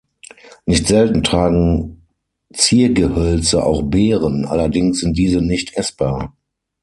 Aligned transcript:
Nicht 0.65 0.87
selten 0.87 1.21
tragen 1.21 2.07
Ziergehölze 2.55 3.63
auch 3.63 3.83
Beeren, 3.83 4.45
allerdings 4.45 5.01
sind 5.01 5.15
diese 5.15 5.43
nicht 5.43 5.77
essbar. 5.77 6.35